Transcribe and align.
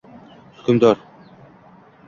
Hukmdor: 0.55 0.97